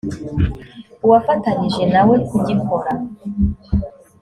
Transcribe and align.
uwafatanyije 1.05 1.83
na 1.93 2.01
we 2.07 2.15
kugikora 2.27 2.91